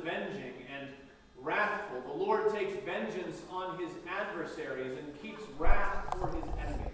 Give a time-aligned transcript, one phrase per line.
[0.00, 0.88] avenging and
[1.40, 2.00] wrathful.
[2.00, 6.88] The Lord takes vengeance on his adversaries and keeps wrath for his enemies.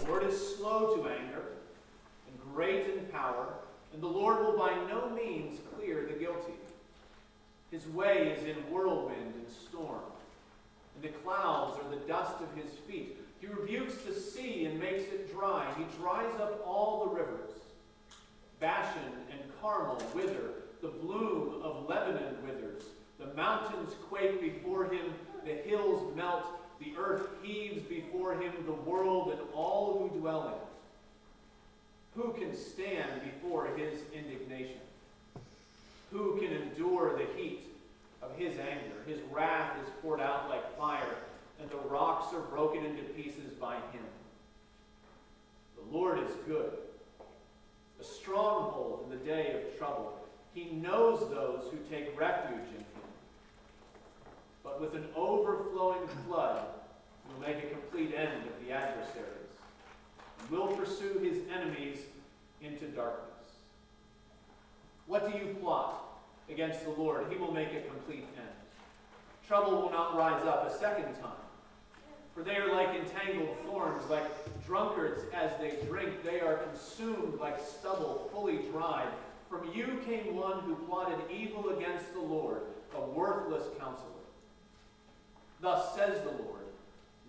[0.00, 1.44] The Lord is slow to anger
[2.28, 3.54] and great in power,
[3.92, 6.54] and the Lord will by no means clear the guilty.
[7.70, 10.02] His way is in whirlwind and storm,
[10.94, 13.16] and the clouds are the dust of his feet.
[13.40, 15.66] He rebukes the sea and makes it dry.
[15.76, 17.50] He dries up all the rivers.
[18.60, 22.82] Bashan and Carmel wither, the bloom of Lebanon withers.
[23.18, 25.14] The mountains quake before him,
[25.44, 26.44] the hills melt,
[26.80, 30.58] the earth heaves before him, the world and all who dwell in it.
[32.16, 34.80] Who can stand before his indignation?
[36.10, 37.60] Who can endure the heat
[38.20, 38.96] of his anger?
[39.06, 41.16] His wrath is poured out like fire,
[41.60, 44.04] and the rocks are broken into pieces by him.
[45.76, 46.72] The Lord is good,
[48.00, 50.21] a stronghold in the day of trouble.
[50.54, 53.08] He knows those who take refuge in him.
[54.62, 56.64] But with an overflowing flood,
[57.26, 59.28] he will make a complete end of the adversaries.
[60.48, 61.98] He will pursue his enemies
[62.60, 63.28] into darkness.
[65.06, 66.04] What do you plot
[66.50, 67.26] against the Lord?
[67.30, 68.48] He will make a complete end.
[69.46, 71.32] Trouble will not rise up a second time.
[72.34, 74.24] For they are like entangled thorns, like
[74.64, 76.22] drunkards as they drink.
[76.22, 79.08] They are consumed like stubble fully dried.
[79.52, 82.62] From you came one who plotted evil against the Lord,
[82.96, 84.08] a worthless counselor.
[85.60, 86.64] Thus says the Lord,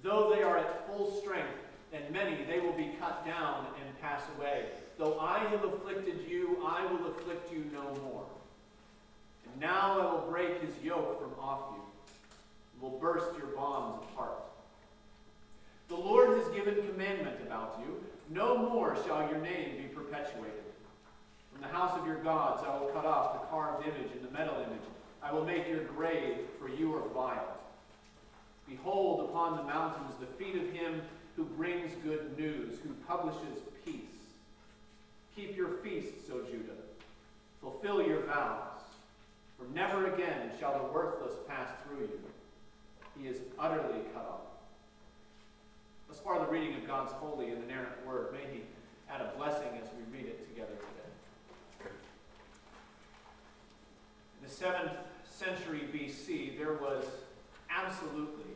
[0.03, 1.59] though they are at full strength,
[1.91, 4.67] and many, they will be cut down and pass away.
[4.97, 8.25] Though I have afflicted you, I will afflict you no more.
[9.51, 11.81] And now I will break his yoke from off you,
[12.71, 14.39] and will burst your bonds apart.
[15.89, 18.01] The Lord has given commandment about you.
[18.29, 20.62] No more shall your name be perpetuated.
[21.63, 24.55] The house of your gods I will cut off the carved image and the metal
[24.55, 24.83] image.
[25.23, 27.57] I will make your grave, for you are vile.
[28.67, 31.01] Behold upon the mountains the feet of him
[31.35, 33.97] who brings good news, who publishes peace.
[35.35, 36.77] Keep your feasts, O Judah.
[37.61, 38.81] Fulfill your vows.
[39.57, 42.19] For never again shall the worthless pass through you.
[43.19, 44.41] He is utterly cut off.
[46.07, 48.33] Thus far, the reading of God's holy and inerrant word.
[48.33, 48.61] May He
[49.09, 51.89] add a blessing as we read it together today.
[54.41, 54.95] In the 7th
[55.29, 57.03] century BC, there was
[57.69, 58.51] absolutely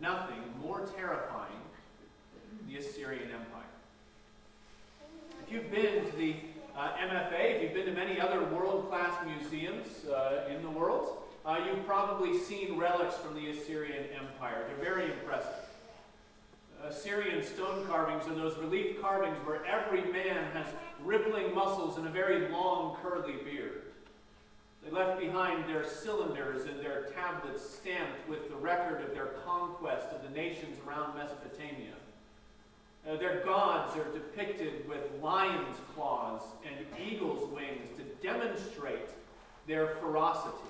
[0.00, 1.52] nothing more terrifying
[2.34, 3.62] than the Assyrian Empire.
[5.46, 6.34] If you've been to the
[6.76, 11.18] uh, MFA, if you've been to many other world class museums uh, in the world,
[11.46, 14.64] uh, you've probably seen relics from the Assyrian Empire.
[14.66, 15.52] They're very impressive.
[16.82, 20.66] Assyrian stone carvings and those relief carvings where every man has
[21.04, 23.83] rippling muscles and a very long curly beard.
[24.84, 30.08] They left behind their cylinders and their tablets stamped with the record of their conquest
[30.08, 31.94] of the nations around Mesopotamia.
[33.08, 39.08] Uh, their gods are depicted with lion's claws and eagle's wings to demonstrate
[39.66, 40.68] their ferocity.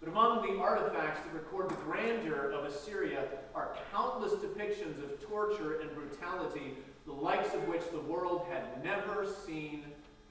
[0.00, 5.80] But among the artifacts that record the grandeur of Assyria are countless depictions of torture
[5.80, 9.84] and brutality, the likes of which the world had never seen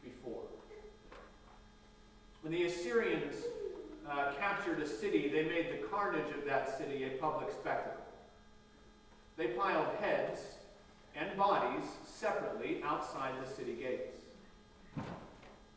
[0.04, 0.49] before.
[2.42, 3.36] When the Assyrians
[4.10, 8.02] uh, captured a city, they made the carnage of that city a public spectacle.
[9.38, 10.40] They piled heads
[11.16, 14.16] and bodies separately outside the city gates.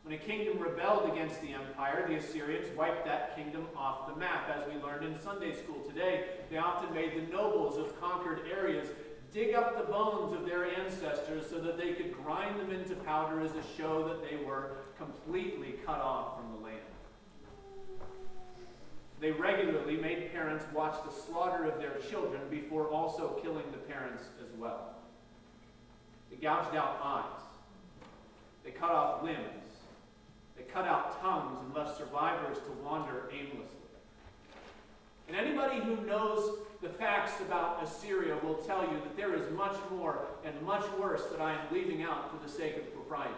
[0.03, 4.49] When a kingdom rebelled against the empire, the Assyrians wiped that kingdom off the map.
[4.49, 8.89] As we learned in Sunday school today, they often made the nobles of conquered areas
[9.33, 13.39] dig up the bones of their ancestors so that they could grind them into powder
[13.39, 14.71] as a show that they were
[15.05, 16.79] completely cut off from the land.
[19.19, 24.23] They regularly made parents watch the slaughter of their children before also killing the parents
[24.41, 24.95] as well.
[26.29, 27.41] They gouged out eyes.
[28.65, 29.39] They cut off limbs.
[30.57, 33.79] They cut out tongues and left survivors to wander aimlessly.
[35.27, 39.75] And anybody who knows the facts about Assyria will tell you that there is much
[39.89, 43.33] more and much worse that I am leaving out for the sake of propriety.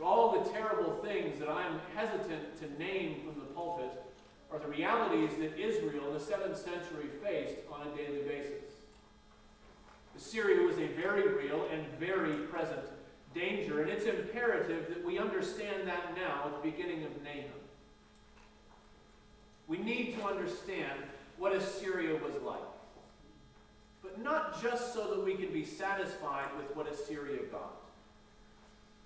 [0.00, 3.90] But all the terrible things that I am hesitant to name from the pulpit
[4.50, 8.64] are the realities that Israel in the 7th century faced on a daily basis.
[10.16, 12.80] Assyria was a very real and very present
[13.34, 17.50] danger, and it's imperative that we understand that now at the beginning of Nahum.
[19.68, 20.98] We need to understand
[21.38, 22.58] what Assyria was like.
[24.02, 27.79] But not just so that we can be satisfied with what Assyria got.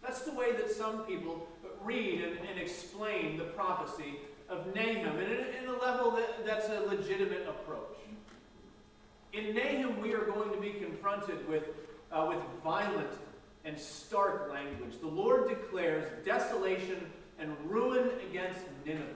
[0.04, 1.48] That's the way that some people
[1.82, 4.16] read and, and explain the prophecy
[4.48, 5.30] of Nahum in,
[5.62, 7.96] in a level that, that's a legitimate approach.
[9.32, 11.64] In Nahum, we are going to be confronted with,
[12.12, 13.10] uh, with violent
[13.64, 15.00] and stark language.
[15.00, 19.08] The Lord declares desolation and ruin against Nineveh.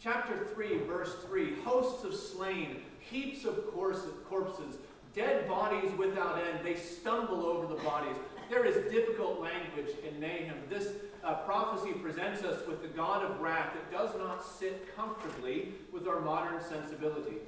[0.00, 4.78] Chapter 3, verse 3 hosts of slain, heaps of corpses,
[5.14, 6.60] dead bodies without end.
[6.64, 8.16] They stumble over the bodies.
[8.48, 10.56] There is difficult language in Nahum.
[10.70, 10.88] This
[11.22, 16.08] uh, prophecy presents us with the God of wrath that does not sit comfortably with
[16.08, 17.42] our modern sensibilities.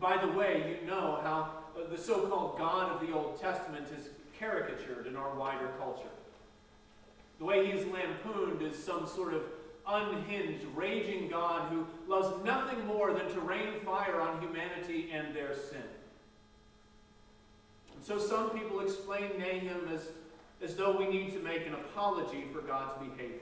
[0.00, 3.86] By the way, you know how uh, the so called God of the Old Testament
[3.96, 4.08] is
[4.38, 6.08] caricatured in our wider culture.
[7.38, 9.42] The way he's lampooned is some sort of
[9.86, 15.54] unhinged, raging God who loves nothing more than to rain fire on humanity and their
[15.54, 15.82] sin.
[18.06, 20.10] So some people explain Nahum as,
[20.62, 23.40] as though we need to make an apology for God's behavior.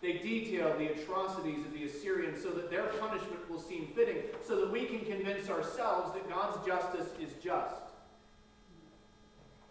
[0.00, 4.56] They detail the atrocities of the Assyrians so that their punishment will seem fitting, so
[4.56, 7.76] that we can convince ourselves that God's justice is just.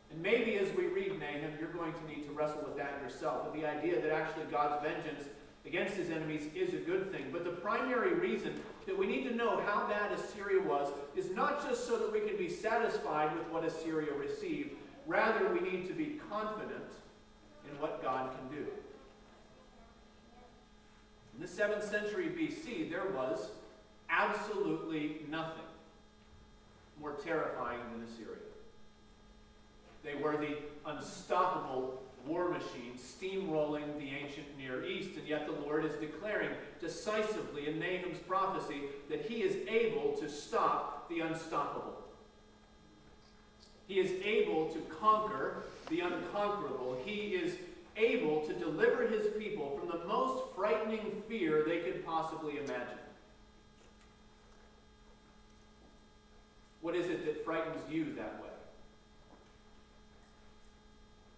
[0.09, 3.43] And maybe as we read Nahum, you're going to need to wrestle with that yourself,
[3.43, 5.25] with the idea that actually God's vengeance
[5.65, 7.25] against his enemies is a good thing.
[7.31, 11.67] But the primary reason that we need to know how bad Assyria was is not
[11.67, 14.71] just so that we can be satisfied with what Assyria received,
[15.05, 16.91] rather, we need to be confident
[17.69, 18.65] in what God can do.
[21.35, 23.49] In the 7th century BC, there was
[24.09, 25.63] absolutely nothing
[26.99, 28.37] more terrifying than Assyria.
[30.03, 35.85] They were the unstoppable war machine steamrolling the ancient Near East, and yet the Lord
[35.85, 41.97] is declaring decisively in Nahum's prophecy that he is able to stop the unstoppable.
[43.87, 46.97] He is able to conquer the unconquerable.
[47.03, 47.57] He is
[47.97, 52.97] able to deliver his people from the most frightening fear they could possibly imagine.
[56.81, 58.50] What is it that frightens you that way?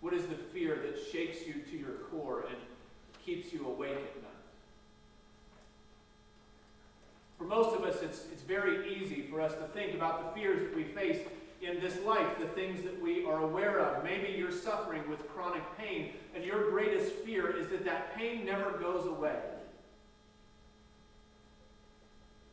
[0.03, 2.57] What is the fear that shakes you to your core and
[3.25, 4.31] keeps you awake at night?
[7.37, 10.61] For most of us, it's, it's very easy for us to think about the fears
[10.61, 11.19] that we face
[11.61, 14.03] in this life, the things that we are aware of.
[14.03, 18.71] Maybe you're suffering with chronic pain, and your greatest fear is that that pain never
[18.71, 19.39] goes away.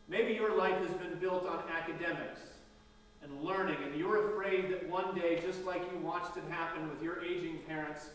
[0.07, 2.43] Maybe your life has been built on academics
[3.23, 7.03] and learning, and you're afraid that one day, just like you watched it happen with
[7.03, 8.11] your aging parents,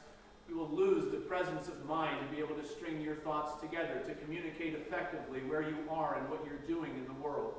[0.49, 4.01] you will lose the presence of mind to be able to string your thoughts together,
[4.05, 7.55] to communicate effectively where you are and what you're doing in the world.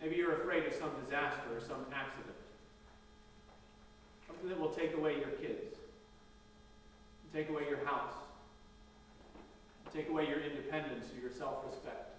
[0.00, 2.36] Maybe you're afraid of some disaster or some accident.
[4.26, 5.76] Something that will take away your kids,
[7.34, 8.14] take away your house,
[9.92, 12.09] take away your independence or your self respect.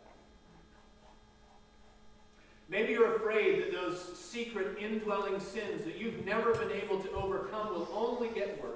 [2.71, 7.73] Maybe you're afraid that those secret indwelling sins that you've never been able to overcome
[7.73, 8.71] will only get worse.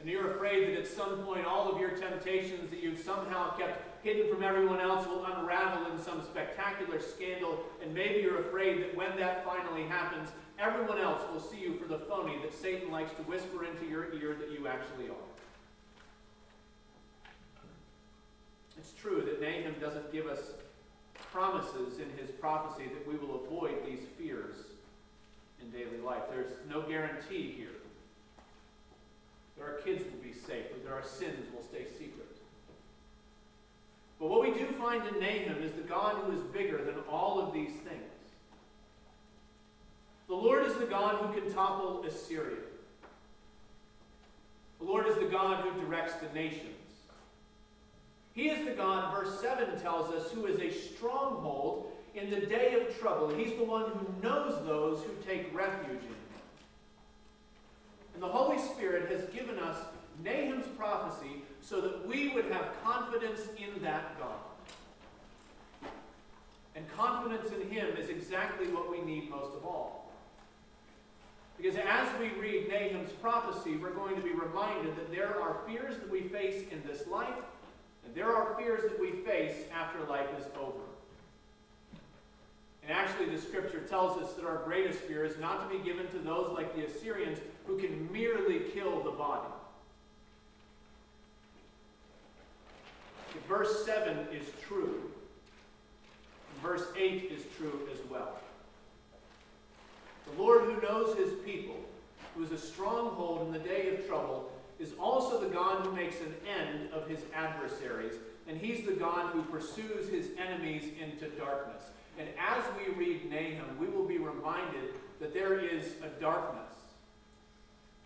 [0.00, 4.04] And you're afraid that at some point all of your temptations that you've somehow kept
[4.04, 7.60] hidden from everyone else will unravel in some spectacular scandal.
[7.80, 11.86] And maybe you're afraid that when that finally happens, everyone else will see you for
[11.86, 15.26] the phony that Satan likes to whisper into your ear that you actually are.
[18.76, 20.50] It's true that Nahum doesn't give us
[21.32, 24.56] promises in his prophecy that we will avoid these fears
[25.60, 26.22] in daily life.
[26.30, 27.68] There's no guarantee here.
[29.56, 32.36] That our kids will be safe, or that our sins will stay secret.
[34.18, 37.40] But what we do find in Nahum is the God who is bigger than all
[37.40, 38.02] of these things.
[40.28, 42.56] The Lord is the God who can topple Assyria.
[44.80, 46.85] The Lord is the God who directs the nations.
[48.36, 52.74] He is the God, verse 7 tells us, who is a stronghold in the day
[52.74, 53.34] of trouble.
[53.34, 56.16] He's the one who knows those who take refuge in him.
[58.12, 59.78] And the Holy Spirit has given us
[60.22, 65.90] Nahum's prophecy so that we would have confidence in that God.
[66.74, 70.10] And confidence in Him is exactly what we need most of all.
[71.56, 75.96] Because as we read Nahum's prophecy, we're going to be reminded that there are fears
[75.96, 77.34] that we face in this life
[78.06, 80.80] and there are fears that we face after life is over.
[82.82, 86.06] And actually, the scripture tells us that our greatest fear is not to be given
[86.08, 89.48] to those like the Assyrians who can merely kill the body.
[93.48, 95.10] Verse 7 is true,
[96.62, 98.38] verse 8 is true as well.
[100.26, 101.76] The Lord who knows his people,
[102.34, 106.20] who is a stronghold in the day of trouble, is also the God who makes
[106.20, 108.14] an end of his adversaries,
[108.48, 111.82] and he's the God who pursues his enemies into darkness.
[112.18, 116.72] And as we read Nahum, we will be reminded that there is a darkness,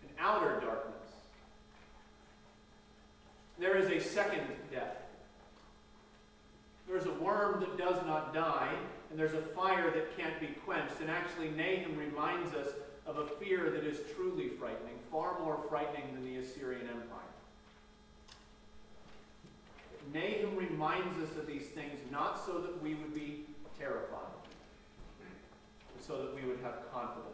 [0.03, 0.95] an outer darkness.
[3.59, 4.97] There is a second death.
[6.87, 8.73] There's a worm that does not die,
[9.09, 10.99] and there's a fire that can't be quenched.
[10.99, 12.67] And actually, Nahum reminds us
[13.05, 17.19] of a fear that is truly frightening, far more frightening than the Assyrian Empire.
[20.13, 23.45] Nahum reminds us of these things not so that we would be
[23.79, 24.31] terrified,
[25.19, 27.27] but so that we would have confidence.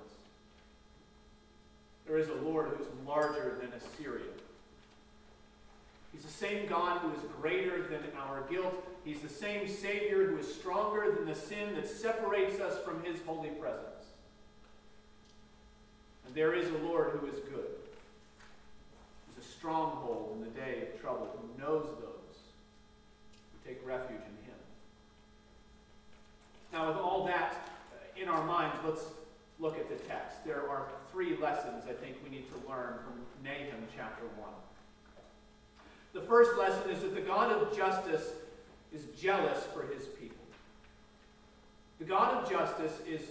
[2.06, 4.32] There is a Lord who is larger than Assyria.
[6.14, 8.74] He's the same God who is greater than our guilt.
[9.04, 13.20] He's the same Savior who is stronger than the sin that separates us from His
[13.26, 13.47] holy
[16.38, 17.66] there is a Lord who is good.
[19.28, 22.38] He's a stronghold in the day of trouble, who knows those
[23.42, 24.60] who take refuge in Him.
[26.72, 29.06] Now, with all that uh, in our minds, let's
[29.60, 30.46] look at the text.
[30.46, 34.50] There are three lessons I think we need to learn from Nahum chapter 1.
[36.14, 38.30] The first lesson is that the God of justice
[38.94, 40.38] is jealous for his people.
[41.98, 43.22] The God of justice is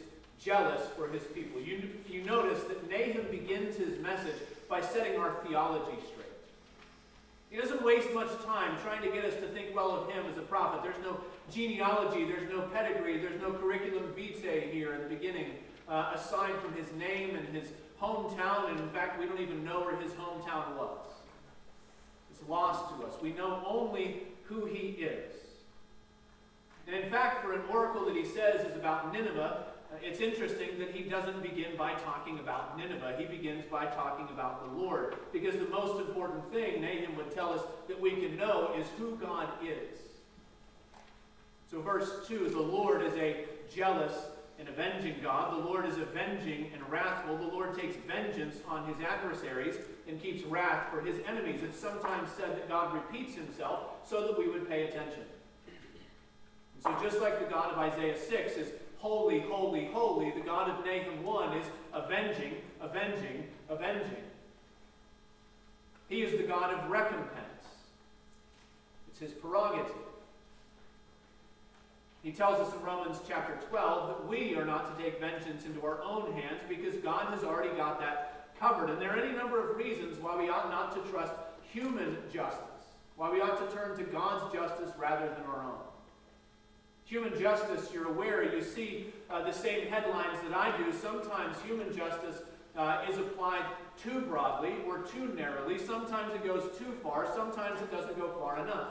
[0.42, 1.60] jealous for his people.
[1.60, 4.36] You, you notice that Nahum begins his message
[4.68, 6.26] by setting our theology straight.
[7.50, 10.36] He doesn't waste much time trying to get us to think well of him as
[10.36, 10.82] a prophet.
[10.82, 11.18] There's no
[11.52, 15.52] genealogy, there's no pedigree, there's no curriculum vitae here in the beginning,
[15.88, 17.68] uh, aside from his name and his
[18.02, 18.70] hometown.
[18.70, 20.98] And in fact, we don't even know where his hometown was.
[22.30, 23.14] It's lost to us.
[23.22, 25.32] We know only who he is.
[26.86, 29.64] And in fact, for an oracle that he says is about Nineveh,
[30.02, 33.16] it's interesting that he doesn't begin by talking about Nineveh.
[33.18, 35.16] He begins by talking about the Lord.
[35.32, 39.16] Because the most important thing Nahum would tell us that we can know is who
[39.16, 39.98] God is.
[41.70, 44.14] So, verse 2 the Lord is a jealous
[44.58, 45.52] and avenging God.
[45.52, 47.36] The Lord is avenging and wrathful.
[47.36, 49.76] The Lord takes vengeance on his adversaries
[50.08, 51.60] and keeps wrath for his enemies.
[51.62, 55.24] It's sometimes said that God repeats himself so that we would pay attention.
[56.74, 58.68] And so, just like the God of Isaiah 6 is
[59.06, 64.24] holy, holy, holy, the God of Nahum 1 is avenging, avenging, avenging.
[66.08, 67.66] He is the God of recompense,
[69.08, 69.92] it's his prerogative.
[72.24, 75.86] He tells us in Romans chapter 12 that we are not to take vengeance into
[75.86, 78.90] our own hands because God has already got that covered.
[78.90, 81.32] And there are any number of reasons why we ought not to trust
[81.72, 85.85] human justice, why we ought to turn to God's justice rather than our own.
[87.06, 90.92] Human justice, you're aware, you see uh, the same headlines that I do.
[90.92, 92.42] Sometimes human justice
[92.76, 93.64] uh, is applied
[93.96, 95.78] too broadly or too narrowly.
[95.78, 97.28] Sometimes it goes too far.
[97.32, 98.88] Sometimes it doesn't go far enough.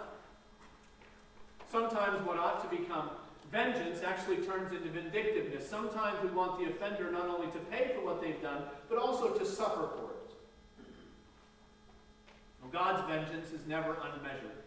[1.70, 3.10] Sometimes what ought to become
[3.52, 5.70] vengeance actually turns into vindictiveness.
[5.70, 9.34] Sometimes we want the offender not only to pay for what they've done, but also
[9.34, 10.86] to suffer for it.
[12.62, 14.64] Well, God's vengeance is never unmeasured.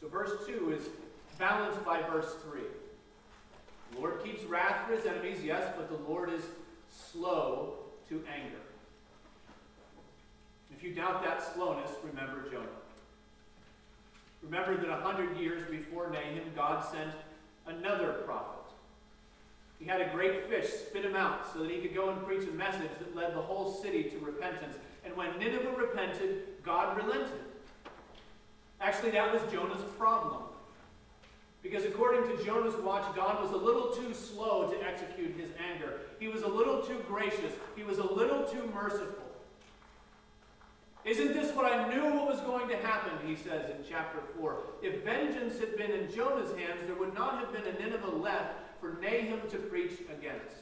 [0.00, 0.84] So verse 2 is
[1.38, 2.60] balanced by verse 3.
[3.92, 6.42] The Lord keeps wrath for his enemies, yes, but the Lord is
[6.90, 7.74] slow
[8.08, 8.56] to anger.
[10.76, 12.66] If you doubt that slowness, remember Jonah.
[14.42, 17.12] Remember that a hundred years before Nahum, God sent
[17.66, 18.50] another prophet.
[19.78, 22.48] He had a great fish spit him out so that he could go and preach
[22.48, 24.76] a message that led the whole city to repentance.
[25.04, 27.40] And when Nineveh repented, God relented.
[28.80, 30.42] Actually, that was Jonah's problem.
[31.64, 35.94] Because according to Jonah's watch, God was a little too slow to execute his anger.
[36.20, 37.54] He was a little too gracious.
[37.74, 39.24] He was a little too merciful.
[41.06, 43.12] Isn't this what I knew what was going to happen?
[43.26, 44.58] He says in chapter 4.
[44.82, 48.54] If vengeance had been in Jonah's hands, there would not have been a Nineveh left
[48.80, 50.56] for Nahum to preach against.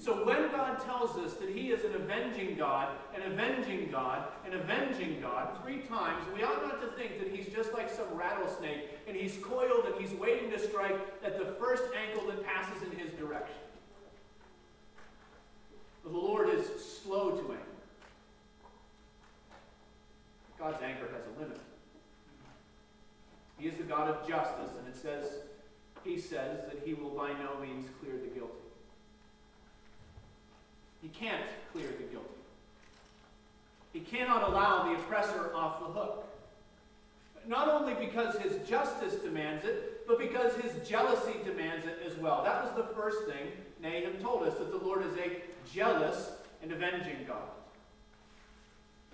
[0.00, 4.54] So when God tells us that He is an avenging God, an avenging God, an
[4.54, 8.90] avenging God, three times, we ought not to think that He's just like some rattlesnake
[9.08, 12.96] and He's coiled and He's waiting to strike at the first ankle that passes in
[12.96, 13.56] His direction.
[16.04, 16.64] the Lord is
[17.02, 17.62] slow to anger.
[20.58, 21.60] God's anger has a limit.
[23.58, 25.40] He is the God of justice, and it says,
[26.04, 28.67] he says that he will by no means clear the guilty.
[31.02, 32.28] He can't clear the guilty.
[33.92, 36.24] He cannot allow the oppressor off the hook.
[37.46, 42.42] not only because his justice demands it, but because his jealousy demands it as well.
[42.44, 45.40] That was the first thing Nahum told us that the Lord is a
[45.72, 47.48] jealous and avenging God.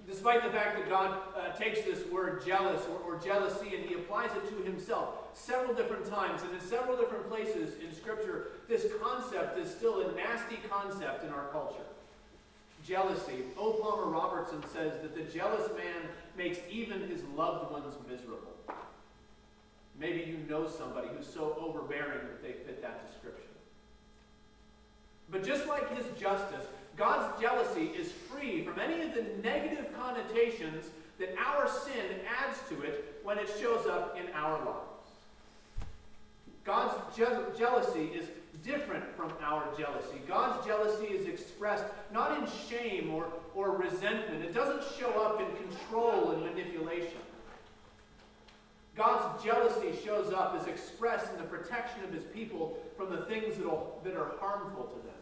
[0.07, 3.95] Despite the fact that God uh, takes this word jealous or, or jealousy and he
[3.95, 8.87] applies it to himself several different times and in several different places in Scripture, this
[9.03, 11.83] concept is still a nasty concept in our culture.
[12.87, 13.45] Jealousy.
[13.59, 13.73] O.
[13.73, 18.53] Palmer Robertson says that the jealous man makes even his loved ones miserable.
[19.99, 23.49] Maybe you know somebody who's so overbearing that they fit that description.
[25.31, 30.87] But just like his justice, God's jealousy is free from any of the negative connotations
[31.19, 34.84] that our sin adds to it when it shows up in our lives.
[36.65, 38.29] God's je- jealousy is
[38.63, 40.21] different from our jealousy.
[40.27, 45.69] God's jealousy is expressed not in shame or, or resentment, it doesn't show up in
[45.69, 47.19] control and manipulation.
[48.97, 53.57] God's jealousy shows up as expressed in the protection of his people from the things
[53.57, 55.15] that are, that are harmful to them.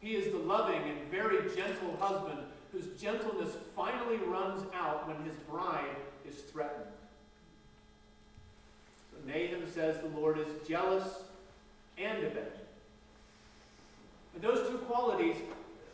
[0.00, 2.40] He is the loving and very gentle husband
[2.72, 5.96] whose gentleness finally runs out when his bride
[6.28, 6.86] is threatened.
[9.30, 11.22] Nahum says the Lord is jealous
[11.98, 12.52] and avenging.
[14.34, 15.36] And those two qualities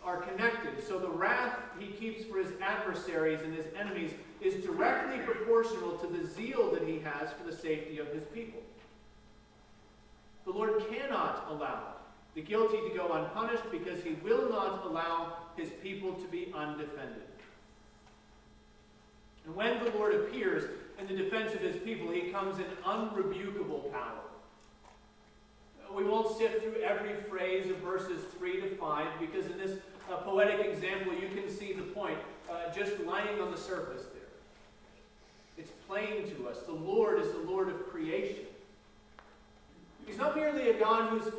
[0.04, 0.86] are connected.
[0.86, 6.06] So the wrath he keeps for his adversaries and his enemies is directly proportional to
[6.06, 8.60] the zeal that he has for the safety of his people.
[10.44, 11.94] The Lord cannot allow
[12.34, 17.22] the guilty to go unpunished because he will not allow his people to be undefended.
[19.46, 20.64] And when the Lord appears
[20.98, 24.20] in the defense of his people, he comes in unrebukable power.
[25.94, 29.78] We won't sift through every phrase of verses 3 to 5 because in this
[30.10, 32.18] uh, poetic example you can see the point
[32.50, 34.22] uh, just lying on the surface there.
[35.56, 36.62] It's plain to us.
[36.62, 38.44] The Lord is the Lord of creation.
[40.06, 41.32] He's not merely a God who's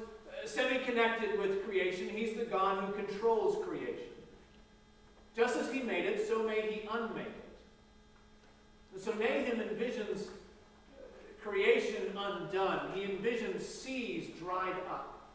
[0.46, 4.08] semi connected with creation, he's the God who controls creation.
[5.36, 7.47] Just as he made it, so may he unmake it.
[9.08, 10.26] So Nahum envisions
[11.42, 12.92] creation undone.
[12.94, 15.30] He envisions seas dried up,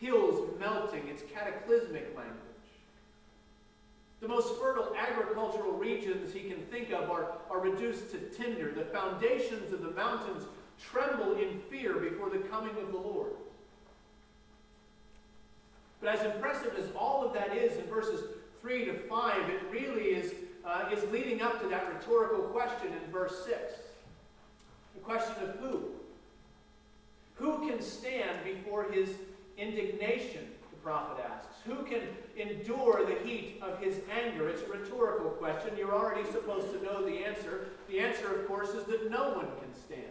[0.00, 1.02] hills melting.
[1.06, 2.38] It's cataclysmic language.
[4.22, 8.72] The most fertile agricultural regions he can think of are, are reduced to tinder.
[8.72, 10.44] The foundations of the mountains
[10.80, 13.32] tremble in fear before the coming of the Lord.
[16.00, 18.22] But as impressive as all of that is in verses
[18.62, 20.32] 3 to 5, it really is,
[20.64, 23.74] uh, is leading up to that rhetorical question in verse 6.
[24.94, 25.90] The question of who?
[27.36, 29.10] Who can stand before his
[29.58, 31.56] indignation, the prophet asks?
[31.64, 32.00] Who can
[32.36, 34.48] endure the heat of his anger?
[34.48, 35.76] It's a rhetorical question.
[35.76, 37.68] You're already supposed to know the answer.
[37.88, 40.02] The answer, of course, is that no one can stand.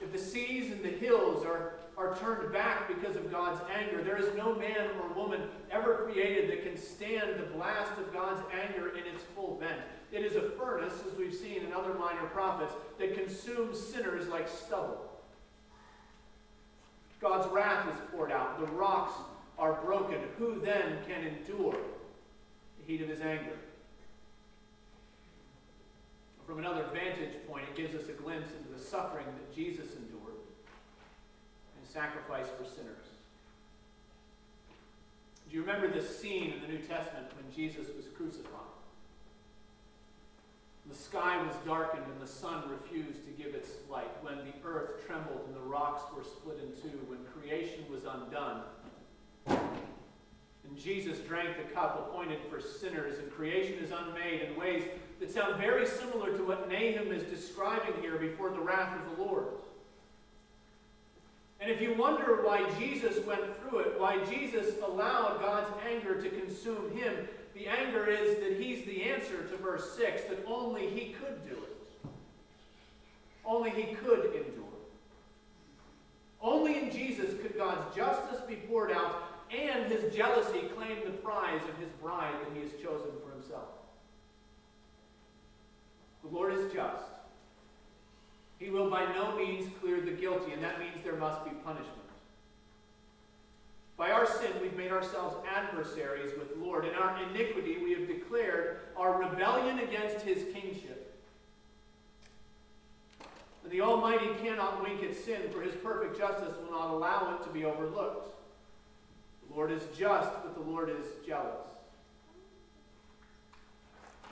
[0.00, 4.02] If the seas and the hills are are turned back because of God's anger.
[4.04, 8.40] There is no man or woman ever created that can stand the blast of God's
[8.54, 9.80] anger in its full vent.
[10.12, 14.48] It is a furnace, as we've seen in other minor prophets, that consumes sinners like
[14.48, 15.10] stubble.
[17.20, 18.60] God's wrath is poured out.
[18.60, 19.12] The rocks
[19.58, 20.18] are broken.
[20.38, 23.56] Who then can endure the heat of his anger?
[26.46, 30.17] From another vantage point, it gives us a glimpse into the suffering that Jesus endured
[31.98, 33.06] sacrifice for sinners.
[35.50, 38.52] Do you remember this scene in the New Testament when Jesus was crucified?
[40.88, 44.10] The sky was darkened and the sun refused to give its light.
[44.22, 46.96] When the earth trembled and the rocks were split in two.
[47.08, 48.62] When creation was undone.
[49.46, 54.84] And Jesus drank the cup appointed for sinners, and creation is unmade in ways
[55.18, 59.22] that sound very similar to what Nahum is describing here before the wrath of the
[59.24, 59.46] Lord.
[61.60, 66.28] And if you wonder why Jesus went through it, why Jesus allowed God's anger to
[66.28, 71.12] consume him, the anger is that he's the answer to verse 6 that only he
[71.14, 72.10] could do it.
[73.44, 74.64] Only he could endure.
[76.40, 81.62] Only in Jesus could God's justice be poured out and his jealousy claim the prize
[81.68, 83.68] of his bride that he has chosen for himself.
[86.22, 87.17] The Lord is just.
[88.58, 91.94] He will by no means clear the guilty, and that means there must be punishment.
[93.96, 96.84] By our sin, we've made ourselves adversaries with the Lord.
[96.84, 101.16] In our iniquity, we have declared our rebellion against his kingship.
[103.64, 107.44] And the Almighty cannot wink at sin, for his perfect justice will not allow it
[107.44, 108.34] to be overlooked.
[109.48, 111.66] The Lord is just, but the Lord is jealous.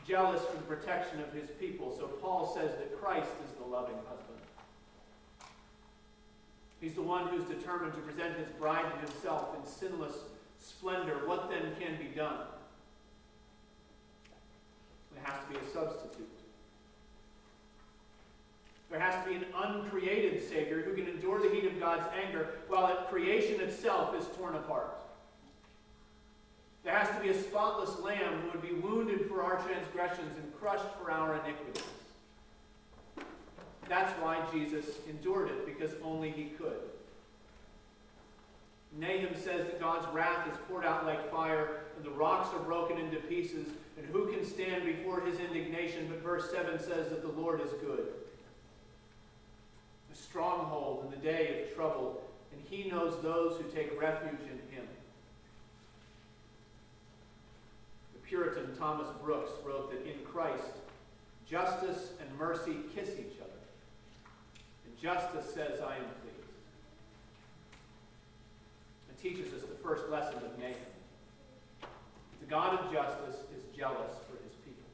[0.07, 1.97] Jealous for the protection of his people.
[1.99, 4.39] So Paul says that Christ is the loving husband.
[6.81, 10.15] He's the one who's determined to present his bride to himself in sinless
[10.61, 11.27] splendor.
[11.27, 12.41] What then can be done?
[15.15, 16.29] There has to be a substitute.
[18.91, 22.51] There has to be an uncreated Savior who can endure the heat of God's anger
[22.69, 24.97] while creation itself is torn apart.
[26.87, 30.57] There has to be a spotless lamb who would be wounded for our transgressions and
[30.61, 31.83] crushed for our iniquities.
[33.89, 36.79] That's why Jesus endured it, because only he could.
[38.97, 42.99] Nahum says that God's wrath is poured out like fire, and the rocks are broken
[42.99, 43.67] into pieces,
[43.99, 46.07] and who can stand before his indignation?
[46.09, 48.07] But verse 7 says that the Lord is good.
[50.13, 52.23] A stronghold in the day of trouble,
[52.53, 54.66] and he knows those who take refuge in him.
[58.29, 60.75] Puritan Thomas Brooks wrote that in Christ,
[61.49, 63.53] justice and mercy kiss each other.
[64.85, 66.37] And justice says, I am pleased.
[69.11, 70.75] It teaches us the first lesson of Nahum.
[72.41, 74.89] The God of justice is jealous for his people.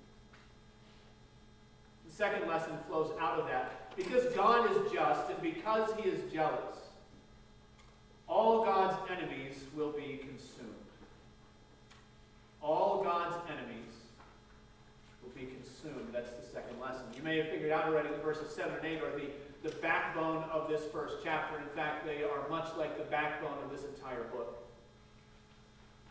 [2.06, 3.96] The second lesson flows out of that.
[3.96, 6.76] Because God is just and because he is jealous,
[8.28, 10.81] all God's enemies will be consumed
[12.62, 13.92] all God's enemies
[15.22, 16.08] will be consumed.
[16.12, 17.02] That's the second lesson.
[17.16, 20.44] You may have figured out already that verses 7 and 8 are the, the backbone
[20.44, 21.58] of this first chapter.
[21.58, 24.58] In fact, they are much like the backbone of this entire book.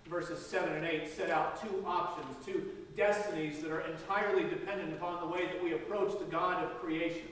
[0.07, 5.21] Verses 7 and 8 set out two options, two destinies that are entirely dependent upon
[5.21, 7.27] the way that we approach the God of creation.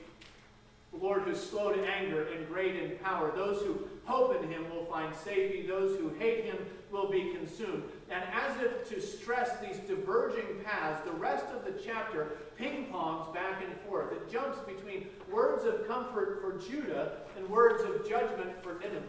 [0.94, 3.32] The Lord who's slow to anger and great in power.
[3.36, 5.66] Those who hope in him will find safety.
[5.68, 6.58] Those who hate him
[6.92, 7.84] will be consumed.
[8.10, 13.32] And as if to stress these diverging paths, the rest of the chapter ping pongs
[13.34, 14.12] back and forth.
[14.12, 19.04] It jumps between words of comfort for Judah and words of judgment for Nineveh.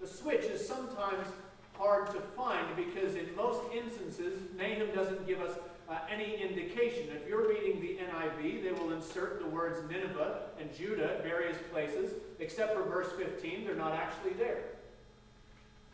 [0.00, 1.26] The switch is sometimes
[1.74, 5.58] hard to find because in most instances, Nahum doesn't give us
[5.88, 7.08] uh, any indication.
[7.20, 11.56] If you're reading the NIV, they will insert the words Nineveh and Judah at various
[11.72, 14.62] places, except for verse 15, they're not actually there.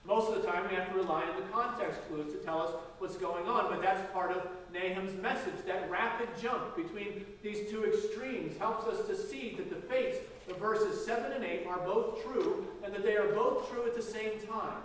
[0.06, 2.70] Most of the time, we have to rely on the context clues to tell us
[2.98, 5.54] what's going on, but that's part of Nahum's message.
[5.66, 10.58] That rapid jump between these two extremes helps us to see that the fates of
[10.58, 14.02] verses 7 and 8 are both true, and that they are both true at the
[14.02, 14.82] same time.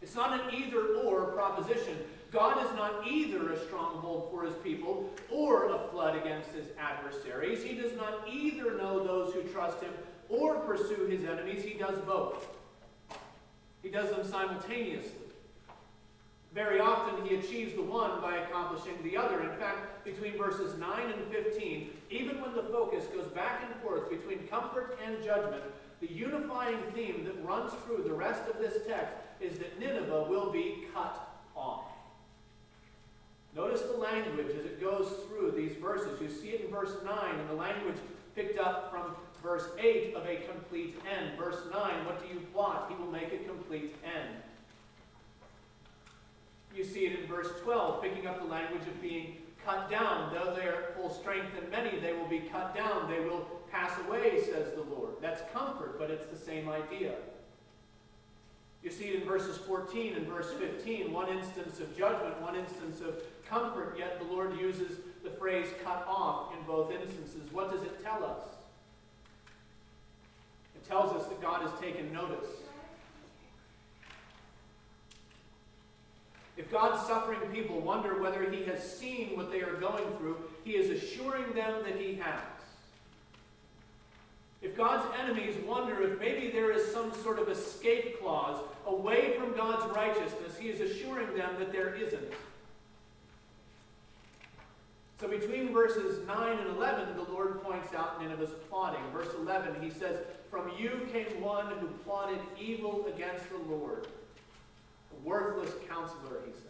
[0.00, 1.96] It's not an either or proposition.
[2.30, 7.64] God is not either a stronghold for his people or a flood against his adversaries.
[7.64, 9.90] He does not either know those who trust him
[10.30, 11.62] or pursue his enemies.
[11.62, 12.46] He does both.
[13.82, 15.12] He does them simultaneously.
[16.54, 19.40] Very often he achieves the one by accomplishing the other.
[19.42, 24.10] In fact, between verses 9 and 15, even when the focus goes back and forth
[24.10, 25.62] between comfort and judgment,
[26.00, 30.50] the unifying theme that runs through the rest of this text is that Nineveh will
[30.50, 31.84] be cut off.
[33.54, 36.20] Notice the language as it goes through these verses.
[36.20, 37.96] You see it in verse 9, and the language
[38.34, 41.38] picked up from verse 8 of a complete end.
[41.38, 42.86] Verse 9, what do you plot?
[42.90, 44.36] He will make a complete end.
[46.74, 50.32] You see it in verse 12, picking up the language of being cut down.
[50.32, 53.10] Though they are full strength and many, they will be cut down.
[53.10, 55.14] They will pass away, says the Lord.
[55.20, 57.14] That's comfort, but it's the same idea.
[58.82, 63.00] You see it in verses 14 and verse 15, one instance of judgment, one instance
[63.00, 67.52] of comfort, yet the Lord uses the phrase cut off in both instances.
[67.52, 68.59] What does it tell us?
[70.90, 72.48] Tells us that God has taken notice.
[76.56, 80.72] If God's suffering people wonder whether He has seen what they are going through, He
[80.72, 82.42] is assuring them that He has.
[84.62, 89.56] If God's enemies wonder if maybe there is some sort of escape clause away from
[89.56, 92.32] God's righteousness, He is assuring them that there isn't.
[95.20, 99.02] So between verses 9 and 11, the Lord points out Nineveh's plotting.
[99.12, 100.16] Verse 11, he says,
[100.50, 104.06] From you came one who plotted evil against the Lord.
[105.12, 106.64] A worthless counselor, he says.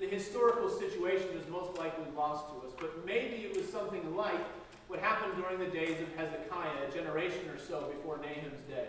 [0.00, 4.40] The historical situation is most likely lost to us, but maybe it was something like
[4.88, 8.88] what happened during the days of Hezekiah, a generation or so before Nahum's day.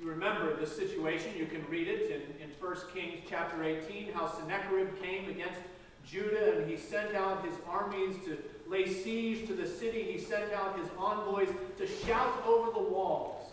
[0.00, 4.26] You remember this situation, you can read it in, in 1 Kings chapter 18, how
[4.26, 5.60] Sennacherib came against
[6.06, 10.02] Judah, and he sent out his armies to lay siege to the city.
[10.02, 13.50] He sent out his envoys to shout over the walls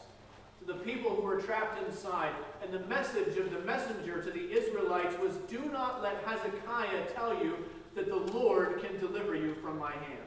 [0.59, 2.33] to the people who were trapped inside.
[2.63, 7.33] And the message of the messenger to the Israelites was Do not let Hezekiah tell
[7.43, 7.57] you
[7.95, 10.19] that the Lord can deliver you from my hand.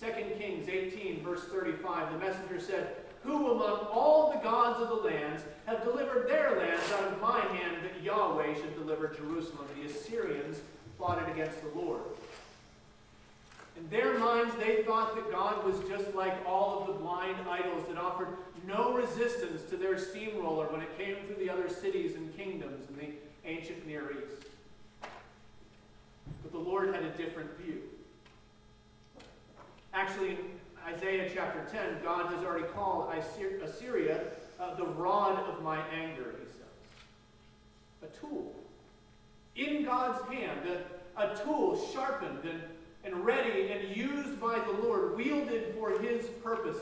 [0.00, 0.06] 2
[0.38, 5.42] Kings 18, verse 35, the messenger said, Who among all the gods of the lands
[5.66, 9.66] have delivered their lands out of my hand that Yahweh should deliver Jerusalem?
[9.80, 10.58] The Assyrians
[10.98, 12.02] plotted against the Lord.
[13.76, 17.88] In their minds, they thought that God was just like all of the blind idols
[17.88, 18.28] that offered
[18.66, 22.96] no resistance to their steamroller when it came through the other cities and kingdoms in
[22.96, 23.12] the
[23.48, 24.46] ancient Near East.
[26.42, 27.80] But the Lord had a different view.
[29.92, 30.36] Actually,
[30.86, 34.20] Isaiah chapter 10, God has already called Assyria
[34.60, 38.10] uh, the rod of my anger, he says.
[38.12, 38.54] A tool.
[39.56, 40.60] In God's hand,
[41.16, 42.62] a, a tool sharpened and
[43.04, 46.80] and ready and used by the Lord, wielded for his purposes.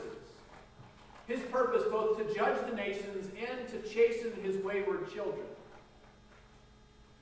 [1.27, 5.45] His purpose both to judge the nations and to chasten his wayward children.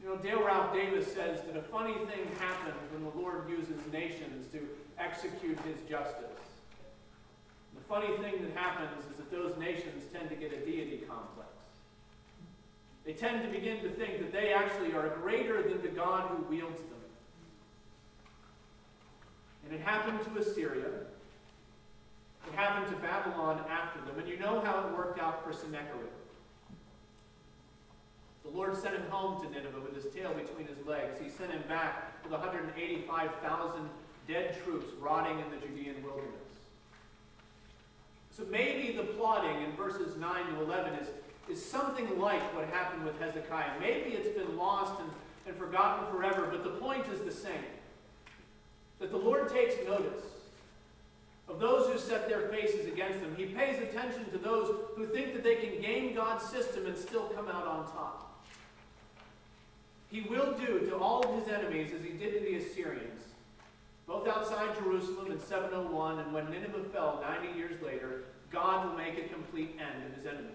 [0.02, 3.78] You know, Dale Ralph Davis says that a funny thing happens when the Lord uses
[3.92, 4.60] nations to
[4.98, 6.26] execute his justice.
[7.82, 11.50] The funny thing that happens is that those nations tend to get a deity complex.
[13.06, 16.44] They tend to begin to think that they actually are greater than the God who
[16.44, 16.88] wields them.
[19.66, 20.86] And it happened to Assyria.
[22.48, 24.20] It happened to Babylon after them.
[24.20, 26.10] And you know how it worked out for Sennacherib.
[28.44, 31.20] The Lord sent him home to Nineveh with his tail between his legs.
[31.22, 33.90] He sent him back with 185,000
[34.28, 36.51] dead troops rotting in the Judean wilderness.
[38.36, 41.08] So maybe the plotting in verses 9 to 11 is,
[41.50, 43.80] is something like what happened with Hezekiah.
[43.80, 45.10] Maybe it's been lost and,
[45.48, 47.66] and forgotten forever, but the point is the same
[49.00, 50.24] that the Lord takes notice
[51.50, 53.36] of those who set their faces against him.
[53.36, 57.26] He pays attention to those who think that they can game God's system and still
[57.30, 58.46] come out on top.
[60.10, 63.24] He will do to all of his enemies as he did to the Assyrians,
[64.08, 69.18] both outside Jerusalem in 701 and when Nineveh fell 90 years later, God will make
[69.18, 70.52] a complete end of his enemies.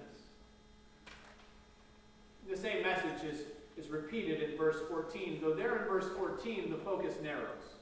[2.49, 3.41] The same message is,
[3.77, 7.75] is repeated in verse 14, though there in verse 14 the focus narrows.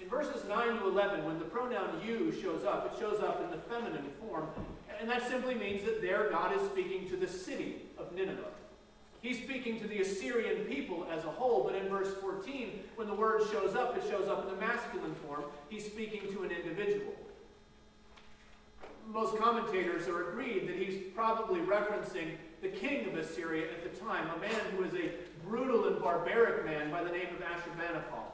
[0.00, 3.50] In verses 9 to 11, when the pronoun you shows up, it shows up in
[3.50, 4.48] the feminine form.
[5.00, 8.44] And that simply means that there God is speaking to the city of Nineveh.
[9.24, 13.14] He's speaking to the Assyrian people as a whole, but in verse 14, when the
[13.14, 15.44] word shows up, it shows up in the masculine form.
[15.70, 17.14] He's speaking to an individual.
[19.08, 24.28] Most commentators are agreed that he's probably referencing the king of Assyria at the time,
[24.28, 28.24] a man who was a brutal and barbaric man by the name of Ashurbanipal.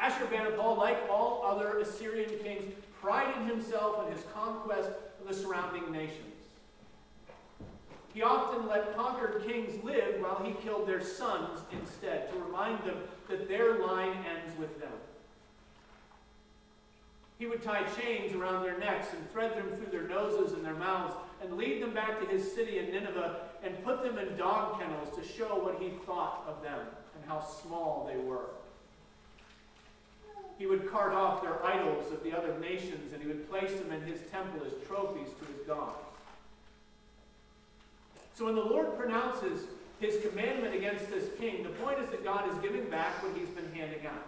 [0.00, 4.88] Ashurbanipal, like all other Assyrian kings, prided himself in his conquest
[5.20, 6.33] of the surrounding nations.
[8.14, 12.96] He often let conquered kings live while he killed their sons instead, to remind them
[13.28, 14.92] that their line ends with them.
[17.40, 20.74] He would tie chains around their necks and thread them through their noses and their
[20.74, 24.78] mouths and lead them back to his city in Nineveh and put them in dog
[24.78, 28.50] kennels to show what he thought of them and how small they were.
[30.56, 33.90] He would cart off their idols of the other nations and he would place them
[33.90, 36.13] in his temple as trophies to his gods.
[38.34, 39.64] So when the Lord pronounces
[40.00, 43.48] his commandment against this king, the point is that God is giving back what he's
[43.48, 44.26] been handing out.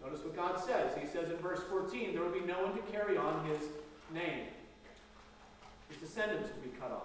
[0.00, 0.92] Notice what God says.
[0.98, 3.58] He says in verse 14, there will be no one to carry on his
[4.14, 4.46] name.
[5.88, 7.02] His descendants will be cut off.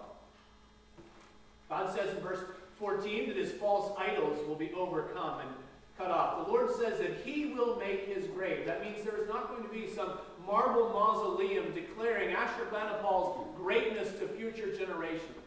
[1.69, 2.39] God says in verse
[2.79, 5.49] 14 that his false idols will be overcome and
[5.97, 6.45] cut off.
[6.45, 8.65] The Lord says that he will make his grave.
[8.65, 10.11] That means there is not going to be some
[10.45, 15.46] marble mausoleum declaring Ashurbanipal's greatness to future generations.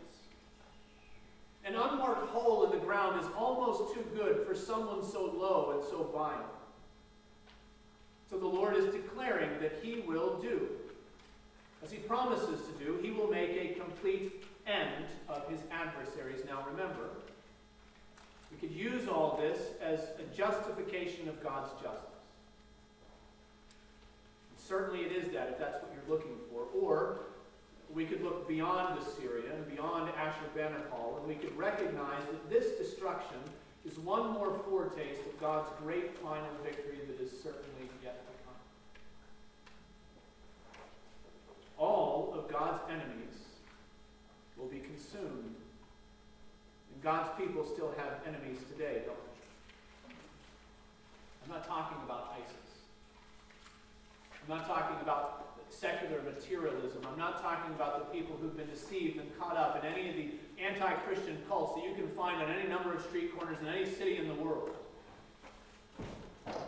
[1.65, 5.89] An unmarked hole in the ground is almost too good for someone so low and
[5.89, 6.51] so vile.
[8.31, 10.69] So the Lord is declaring that he will do.
[11.83, 16.43] As he promises to do, he will make a complete end of his adversaries.
[16.47, 17.11] Now remember,
[18.51, 22.05] we could use all this as a justification of God's justice.
[24.51, 26.65] And certainly it is that, if that's what you're looking for.
[26.79, 27.21] Or
[27.95, 33.39] we could look beyond Assyria and beyond Ashurbanipal, and we could recognize that this destruction
[33.85, 38.55] is one more foretaste of God's great final victory that is certainly yet to come.
[41.79, 43.35] All of God's enemies
[44.57, 45.57] will be consumed
[46.93, 50.15] and God's people still have enemies today, don't they?
[51.45, 52.85] I'm not talking about ISIS.
[54.43, 55.40] I'm not talking about
[55.81, 57.01] secular materialism.
[57.11, 60.17] I'm not talking about the people who've been deceived and caught up in any of
[60.17, 60.29] the
[60.63, 63.87] anti Christian cults that you can find on any number of street corners in any
[63.87, 64.71] city in the world.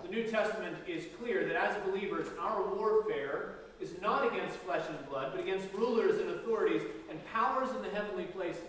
[0.03, 5.09] The New Testament is clear that as believers, our warfare is not against flesh and
[5.09, 8.63] blood, but against rulers and authorities and powers in the heavenly places.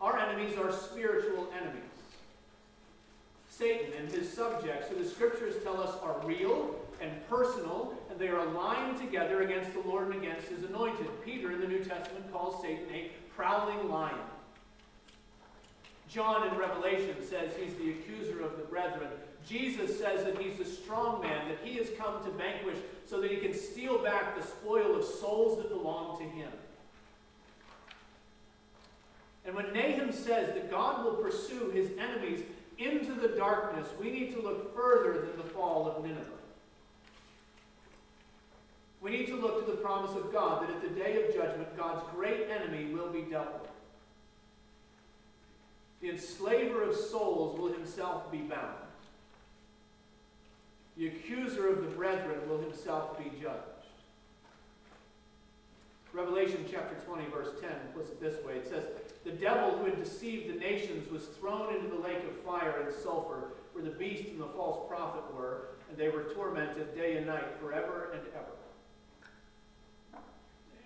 [0.00, 1.82] Our enemies are spiritual enemies.
[3.48, 8.38] Satan and his subjects, who the scriptures tell us are real and personal, they are
[8.38, 11.06] aligned together against the Lord and against his anointed.
[11.24, 14.16] Peter in the New Testament calls Satan a prowling lion.
[16.08, 19.08] John in Revelation says he's the accuser of the brethren.
[19.46, 23.30] Jesus says that he's the strong man, that he has come to vanquish so that
[23.30, 26.50] he can steal back the spoil of souls that belong to him.
[29.44, 32.42] And when Nahum says that God will pursue his enemies
[32.78, 36.24] into the darkness, we need to look further than the fall of Nineveh.
[39.06, 41.76] We need to look to the promise of God that at the day of judgment,
[41.76, 43.70] God's great enemy will be dealt with.
[46.00, 48.74] The enslaver of souls will himself be bound.
[50.96, 53.62] The accuser of the brethren will himself be judged.
[56.12, 58.86] Revelation chapter 20, verse 10 puts it this way it says,
[59.22, 62.92] The devil who had deceived the nations was thrown into the lake of fire and
[62.92, 67.26] sulfur, where the beast and the false prophet were, and they were tormented day and
[67.26, 68.46] night forever and ever.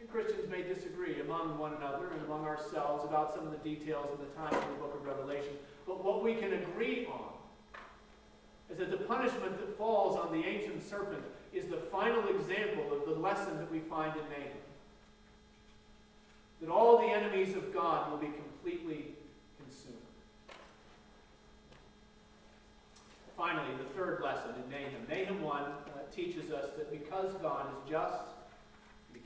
[0.09, 4.19] Christians may disagree among one another and among ourselves about some of the details of
[4.19, 5.53] the time of the book of Revelation,
[5.87, 7.31] but what we can agree on
[8.71, 13.07] is that the punishment that falls on the ancient serpent is the final example of
[13.07, 14.59] the lesson that we find in Nahum.
[16.61, 19.07] That all the enemies of God will be completely
[19.59, 19.97] consumed.
[23.37, 25.07] Finally, the third lesson in Nahum.
[25.09, 25.73] Nahum 1 uh,
[26.15, 28.23] teaches us that because God is just,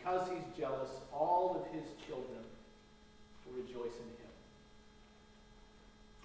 [0.05, 2.43] because he's jealous, all of his children
[3.47, 4.33] will rejoice in him.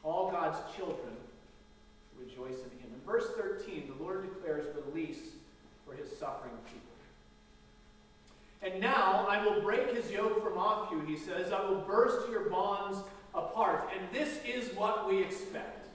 [0.04, 1.14] All God's children
[2.20, 2.92] rejoice in him.
[2.94, 5.20] In verse 13, the Lord declares release
[5.86, 6.82] for his suffering people.
[8.62, 11.54] And now I will break his yoke from off you, he says.
[11.54, 12.98] I will burst your bonds
[13.34, 13.90] apart.
[13.98, 15.88] And this is what we expect.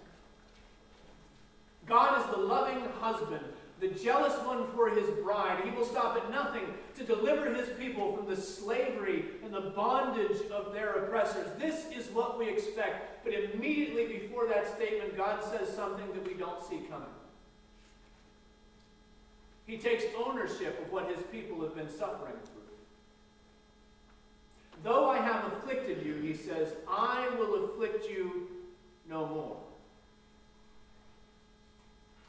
[1.86, 3.44] God is the loving husband
[3.80, 5.62] the jealous one for his bride.
[5.64, 6.62] He will stop at nothing
[6.96, 11.48] to deliver his people from the slavery and the bondage of their oppressors.
[11.58, 13.24] This is what we expect.
[13.24, 17.08] But immediately before that statement, God says something that we don't see coming.
[19.66, 22.62] He takes ownership of what his people have been suffering through.
[24.82, 28.48] Though I have afflicted you, he says, I will afflict you
[29.08, 29.56] no more.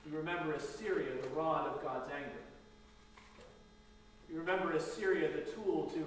[0.05, 2.29] You remember Assyria, the rod of God's anger.
[4.31, 6.05] You remember Assyria, the tool to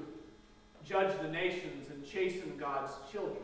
[0.85, 3.43] judge the nations and chasten God's children.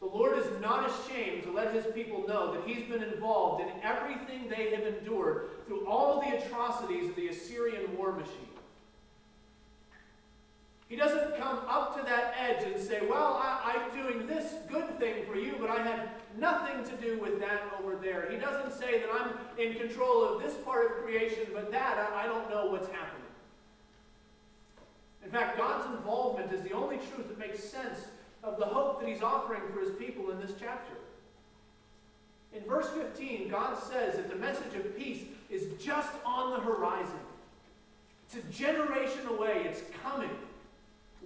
[0.00, 3.68] The Lord is not ashamed to let his people know that he's been involved in
[3.82, 8.49] everything they have endured through all the atrocities of the Assyrian war machine.
[10.90, 14.98] He doesn't come up to that edge and say, Well, I, am doing this good
[14.98, 18.28] thing for you, but I had nothing to do with that over there.
[18.28, 22.24] He doesn't say that I'm in control of this part of creation, but that I,
[22.24, 23.22] I don't know what's happening.
[25.24, 28.00] In fact, God's involvement is the only truth that makes sense
[28.42, 30.94] of the hope that He's offering for His people in this chapter.
[32.52, 37.20] In verse 15, God says that the message of peace is just on the horizon.
[38.26, 40.30] It's a generation away, it's coming.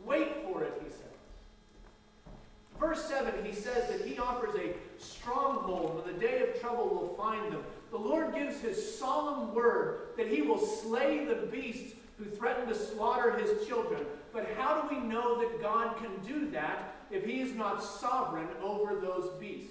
[0.05, 1.01] Wait for it, he says.
[2.79, 7.15] Verse 7, he says that he offers a stronghold when the day of trouble will
[7.17, 7.63] find them.
[7.91, 12.75] The Lord gives his solemn word that he will slay the beasts who threaten to
[12.75, 14.05] slaughter his children.
[14.33, 18.49] But how do we know that God can do that if he is not sovereign
[18.63, 19.71] over those beasts?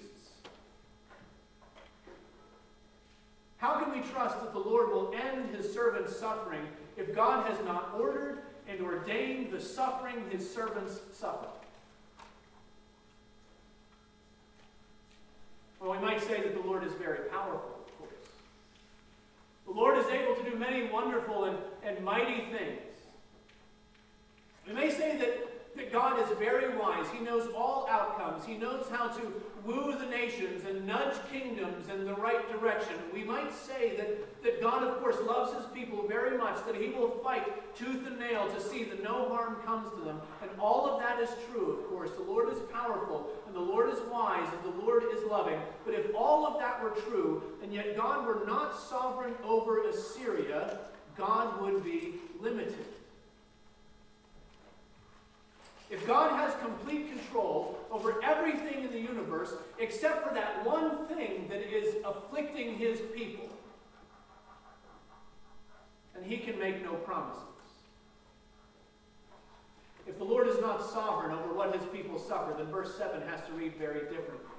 [3.58, 7.64] How can we trust that the Lord will end his servant's suffering if God has
[7.64, 11.48] not ordered and ordained the suffering his servants suffer.
[15.80, 18.12] Well, we might say that the Lord is very powerful, of course.
[19.66, 22.80] The Lord is able to do many wonderful and, and mighty things.
[24.66, 27.06] We may say that that God is very wise.
[27.12, 28.44] He knows all outcomes.
[28.44, 32.94] He knows how to woo the nations and nudge kingdoms in the right direction.
[33.12, 36.90] We might say that, that God, of course, loves his people very much, that he
[36.90, 40.20] will fight tooth and nail to see that no harm comes to them.
[40.42, 42.10] And all of that is true, of course.
[42.10, 45.58] The Lord is powerful, and the Lord is wise, and the Lord is loving.
[45.84, 50.78] But if all of that were true, and yet God were not sovereign over Assyria,
[51.16, 52.86] God would be limited.
[55.90, 61.46] If God has complete control over everything in the universe except for that one thing
[61.48, 63.48] that is afflicting his people,
[66.14, 67.42] and he can make no promises.
[70.06, 73.40] If the Lord is not sovereign over what his people suffer, then verse 7 has
[73.46, 74.50] to read very differently.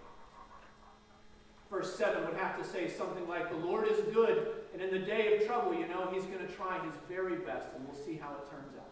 [1.69, 4.99] Verse 7 would have to say something like, The Lord is good, and in the
[4.99, 8.15] day of trouble, you know, he's going to try his very best, and we'll see
[8.15, 8.85] how it turns out.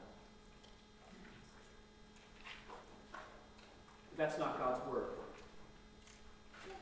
[4.24, 5.07] That's not God's word.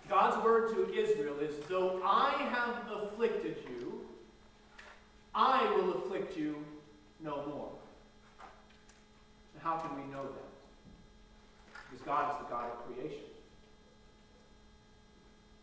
[0.08, 4.06] God's word to Israel is, Though I have afflicted you,
[5.34, 6.64] I will afflict you
[7.20, 7.72] no more.
[9.56, 11.82] And how can we know that?
[11.90, 13.26] Because God is the God of creation.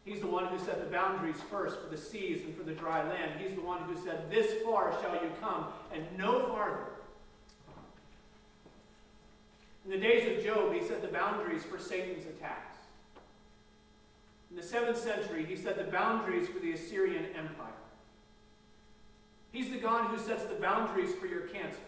[0.05, 3.09] He's the one who set the boundaries first for the seas and for the dry
[3.09, 3.41] land.
[3.41, 6.98] He's the one who said, This far shall you come, and no farther.
[9.89, 12.77] In the days of Job, he set the boundaries for Satan's attacks.
[14.51, 17.73] In the 7th century, he set the boundaries for the Assyrian Empire.
[19.51, 21.79] He's the God who sets the boundaries for your cancer.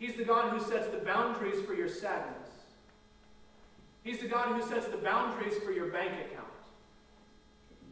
[0.00, 2.50] He's the God who sets the boundaries for your sadness.
[4.02, 6.48] He's the God who sets the boundaries for your bank account.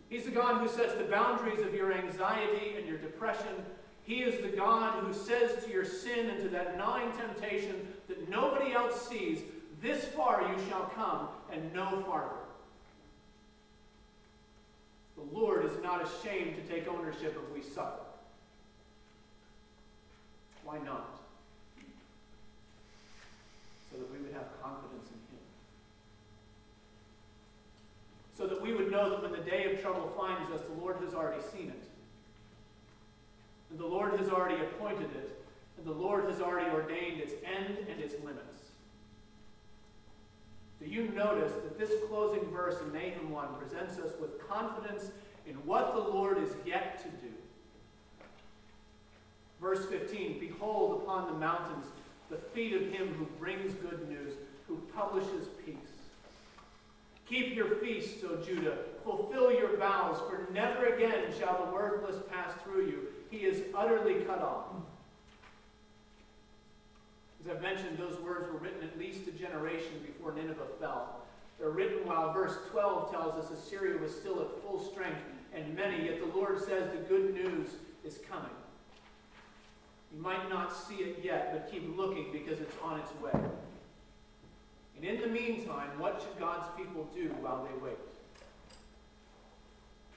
[0.08, 3.64] He's the God who sets the boundaries of your anxiety and your depression.
[4.04, 8.28] He is the God who says to your sin and to that gnawing temptation that
[8.28, 9.40] nobody else sees,
[9.80, 12.36] This far you shall come, and no farther.
[15.16, 18.00] The Lord is not ashamed to take ownership if we suffer.
[20.64, 21.18] Why not?
[23.90, 25.44] So that we would have confidence in Him.
[28.36, 30.96] So that we would know that when the day of trouble finds us, the Lord
[31.04, 31.81] has already seen it.
[33.72, 35.42] And the Lord has already appointed it.
[35.78, 38.70] And the Lord has already ordained its end and its limits.
[40.78, 45.10] Do you notice that this closing verse in Nahum 1 presents us with confidence
[45.46, 47.32] in what the Lord is yet to do?
[49.58, 51.86] Verse 15 Behold upon the mountains
[52.30, 54.34] the feet of him who brings good news,
[54.68, 55.76] who publishes peace.
[57.28, 58.76] Keep your feasts, O Judah.
[59.04, 62.98] Fulfill your vows, for never again shall the worthless pass through you.
[63.32, 64.66] He is utterly cut off.
[67.40, 71.22] As I've mentioned, those words were written at least a generation before Nineveh fell.
[71.58, 75.22] They're written while verse 12 tells us Assyria was still at full strength
[75.54, 77.68] and many, yet the Lord says the good news
[78.04, 78.50] is coming.
[80.14, 83.32] You might not see it yet, but keep looking because it's on its way.
[84.94, 87.96] And in the meantime, what should God's people do while they wait?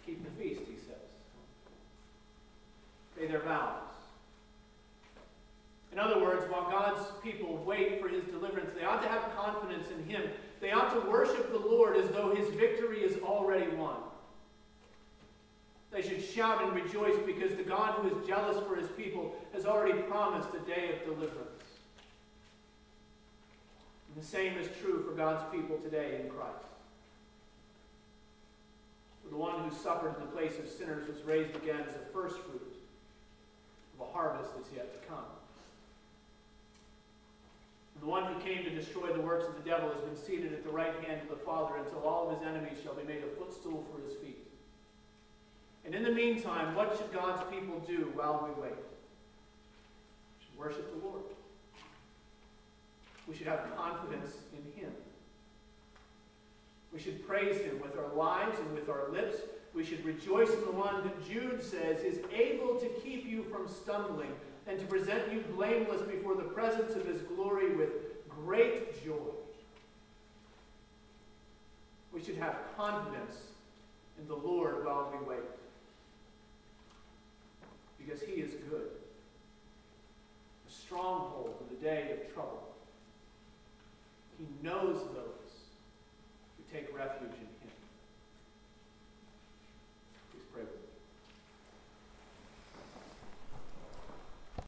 [0.05, 1.04] Keep the feast, he says.
[3.17, 3.85] Pay their vows.
[5.95, 9.87] In other words, while God's people wait for his deliverance, they ought to have confidence
[9.89, 10.23] in him.
[10.59, 13.95] They ought to worship the Lord as though his victory is already won.
[15.91, 19.65] They should shout and rejoice because the God who is jealous for his people has
[19.65, 21.63] already promised a day of deliverance.
[24.13, 26.65] And the same is true for God's people today in Christ.
[29.23, 32.11] For the one who suffered in the place of sinners was raised again as a
[32.11, 32.74] first fruit
[33.95, 35.25] of a harvest that's yet to come.
[38.01, 40.63] The one who came to destroy the works of the devil has been seated at
[40.63, 43.39] the right hand of the Father until all of his enemies shall be made a
[43.39, 44.45] footstool for his feet.
[45.85, 48.73] And in the meantime, what should God's people do while we wait?
[48.73, 51.23] We should worship the Lord.
[53.27, 54.91] We should have confidence in Him.
[56.93, 59.37] We should praise Him with our lives and with our lips.
[59.75, 63.67] We should rejoice in the one that Jude says is able to keep you from
[63.67, 64.31] stumbling
[64.67, 67.89] and to present you blameless before the presence of His glory with
[68.29, 69.33] great joy.
[72.13, 73.35] We should have confidence
[74.17, 75.43] in the Lord while we wait
[78.05, 78.89] because he is good.
[80.67, 82.69] A stronghold in the day of trouble.
[84.37, 85.51] He knows those
[86.57, 87.54] who take refuge in him.